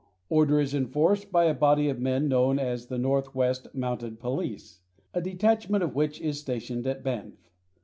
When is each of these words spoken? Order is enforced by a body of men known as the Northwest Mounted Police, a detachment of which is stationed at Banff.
Order 0.29 0.59
is 0.59 0.73
enforced 0.73 1.31
by 1.31 1.45
a 1.45 1.53
body 1.53 1.87
of 1.87 1.99
men 1.99 2.27
known 2.27 2.57
as 2.57 2.87
the 2.87 2.97
Northwest 2.97 3.67
Mounted 3.75 4.19
Police, 4.19 4.79
a 5.13 5.21
detachment 5.21 5.83
of 5.83 5.93
which 5.93 6.19
is 6.19 6.39
stationed 6.39 6.87
at 6.87 7.03
Banff. 7.03 7.51